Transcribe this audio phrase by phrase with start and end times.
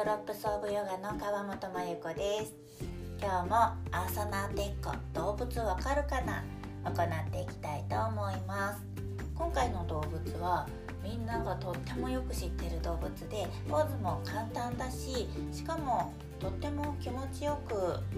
[0.00, 2.54] ドロップスオブヨガの川本真由子です。
[3.20, 3.56] 今日も
[3.92, 6.42] アーサナーテッコ動物わかるかな
[6.86, 8.80] 行っていきたいと思います。
[9.34, 10.66] 今回の動物は
[11.02, 17.74] みんながとってもよく知ってる動物でポーズも簡単だししかもとっても気持ちよく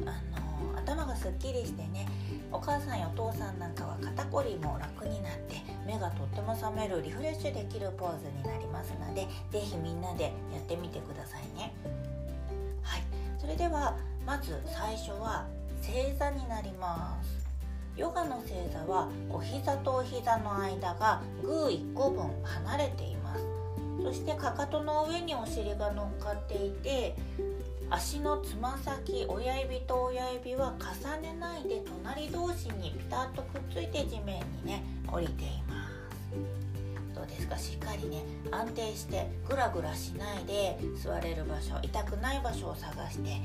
[0.06, 2.08] あの頭がすっきりしてね
[2.50, 11.74] お母さんやお父さんなんかは肩こりも楽になって目がとっても覚めるリフレッシュできるポーズになりますので是非みんなでやってみてくださいね。
[12.82, 13.02] はい。
[13.40, 15.46] それではまず最初は
[15.80, 17.41] 正座になります。
[17.96, 23.44] ヨガの正座はお膝とお膝の間がグー1個分離れています。
[24.02, 27.14] そしてかかとの上にお尻が乗っかっていて
[27.90, 35.92] 足のつま先親指と親指は重ねないで隣同士にピタッとくっついて地面にね降りています。
[37.14, 37.58] どうですか？
[37.58, 43.36] しっかりね安定してグラグラしないで座れる場所痛くない場所を探して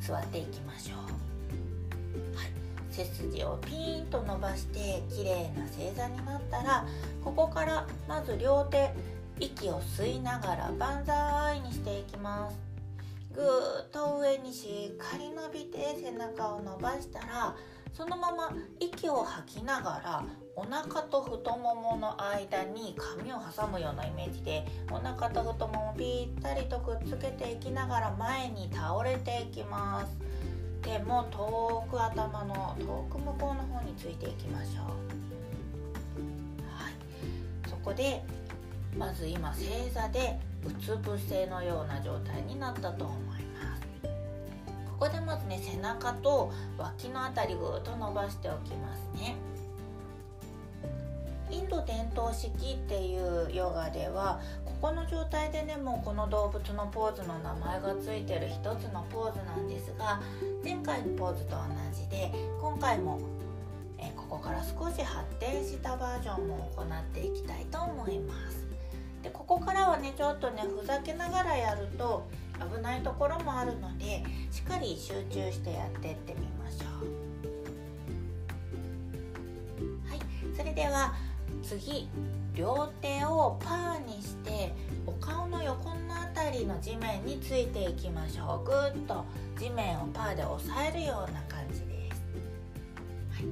[0.00, 1.11] 座っていきましょう、
[2.92, 6.86] 背筋をピーンと伸ばして綺麗な正座になったら
[7.24, 8.92] ここからまず両手
[9.40, 12.56] 息を吸いながら万歳にしていきます。
[13.34, 17.56] ぐーっと上にしっかり伸びて背中を伸ばしたら
[17.94, 30.16] そのまま息を吐きながらお腹と太ももの間に髪を挟むようなイメージでお腹と太ももをぴったりとくっつけていきながら前に倒れていきます。
[30.82, 34.84] 手も遠く頭の遠く向こうの方についていきましょう。
[36.82, 36.94] はい。
[37.68, 38.22] そこで
[38.96, 43.82] まず今正座でうつ伏せのような状態になったと思います。
[44.98, 49.34] ここでまずね背中と脇の辺りぐーっと伸ばしておきますね。
[51.52, 60.22] インド伝統式っていうヨガではここの状態でねもうこの動物のポーズの名前がついてる一つのポーズなんですが
[60.64, 61.62] 前回のポーズと同
[61.94, 63.20] じで今回も
[63.98, 68.66] えここから少し発展したバージョンも行っていきたいと思います。
[69.22, 72.26] でここからはねちょっとねふざけながらやると
[72.74, 77.06] 危ないところもあるのでしっかり集中してやってってみましょう。
[80.08, 80.20] はい。
[80.56, 81.14] それでは
[81.62, 82.08] 次
[82.54, 84.74] 両手をパーにして
[85.06, 88.64] お顔の横の辺りの地面についていきましょう。
[88.64, 89.24] ぐっと。
[89.58, 92.22] 地面をパーで押さえるような感じです、
[93.32, 93.46] はい。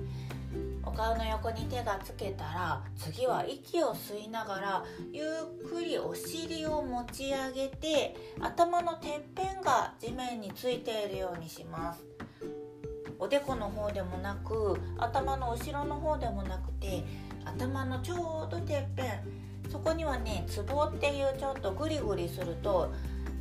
[0.84, 12.04] お顔の横に手がつけたら次は息を吸いながらゆっくりお尻を持ち上げて頭のてっぺんが地面についているようにします。
[13.20, 17.04] おでこの方でもなく頭の後ろの方でもなくて
[17.44, 22.90] 頭のちょうどてっぺんそこにはねツボっていうちょっとグリグリすると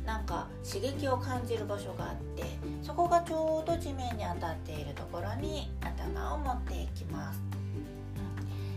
[0.04, 2.44] なんか刺激を感じる場所があって
[2.82, 7.40] そこがちょうど地面に当たっているところに頭を持っていきます、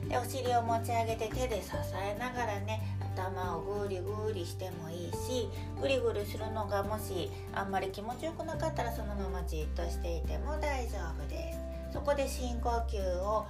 [0.07, 2.81] でお尻を持ち上げて手で支えながらね
[3.15, 5.49] 頭をグリグリしてもいいし
[5.81, 11.59] グリグリするのがもしあんまり気持ちよくなかったらそのままじっとしていても大丈夫です。
[11.93, 13.45] そこで深呼吸を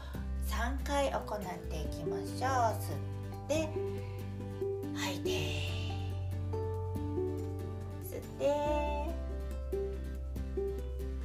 [0.47, 2.77] 3回行っていきましょう。
[2.81, 2.93] 吸
[3.45, 3.69] って
[4.95, 5.73] 吐いて。
[8.39, 8.49] て。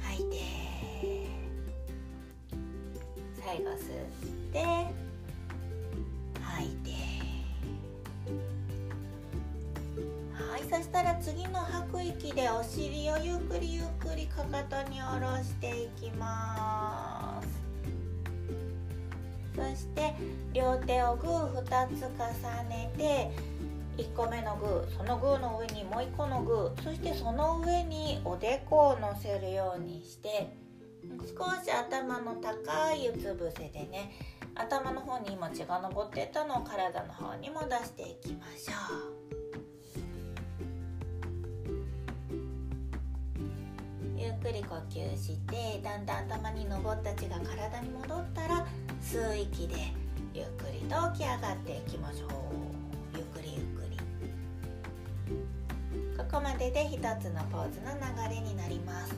[0.01, 0.37] 吐いて。
[3.43, 4.98] 最後吸って。
[10.69, 17.47] そしたら次の吐く息でお尻をゆっくりゆっくりかかとに下ろしていきます。
[19.55, 20.13] そして
[20.53, 23.31] 両手をグー2つ重ねて
[24.01, 30.55] 1個目のグーそのグーの上にもう1個のグーそしてその上におでこを乗せるようにして
[31.19, 34.11] 少し頭の高いうつ伏せでね
[34.55, 39.18] 頭の方に今血が上ってたのを体の方にも出していきましょう。
[44.49, 48.65] くり呼吸してだんだん頭に上った血が体に戻ったら
[48.99, 49.75] 吸う息で
[50.33, 52.29] ゆっくりと起き上がっていきましょう。
[53.15, 53.97] ゆっくりゆっくり。
[56.17, 57.93] ここまでで一つのポーズの
[58.27, 59.09] 流れになります。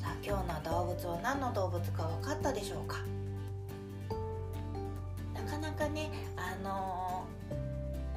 [0.00, 2.96] さあ今日の動物は何の動物か分かったでしょうか？
[5.32, 7.24] なかなかねあの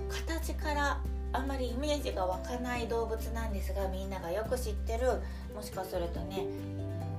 [0.10, 1.00] ー、形から
[1.36, 5.22] あんまりイメージが湧かない動物なんですがみんながよく知ってる
[5.54, 6.46] もしかするとね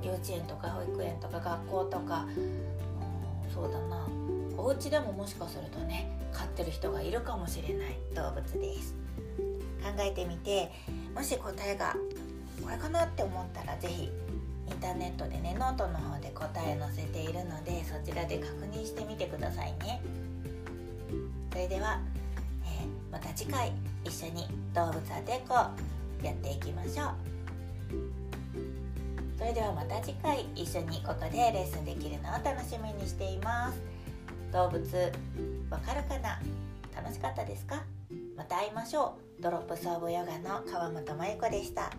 [0.03, 4.07] 幼稚園とか保育園とか学校とか、うん、そうだな。
[4.57, 8.95] お家でももしかするとね飼ってる人がいるかもしれない動物です。
[9.83, 10.73] 考えてみて
[11.15, 11.95] もし答えが
[12.65, 14.13] これかなって思ったら是非イン
[14.81, 20.01] ターネットでねノートの方で答え載せているのでそちらで確認してみてくださいね。
[21.53, 22.01] それでは、
[23.17, 23.73] また次回
[24.05, 25.55] 一緒に動物当てっこ
[26.23, 27.15] やっていきましょう。
[29.39, 33.81] それではまた次回一緒にここでレッスンできるのを楽しみにしています。
[34.53, 34.85] 動物
[35.71, 36.39] わかるかな？
[36.95, 37.85] 楽しかったですか？
[38.37, 39.43] また会いましょう。
[39.43, 41.91] ドロップスオブヨガの川本真由子でした。